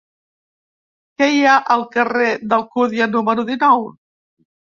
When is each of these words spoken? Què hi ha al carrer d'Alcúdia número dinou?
Què 1.21 1.27
hi 1.33 1.43
ha 1.49 1.57
al 1.75 1.85
carrer 1.97 2.31
d'Alcúdia 2.53 3.09
número 3.17 3.47
dinou? 3.53 3.85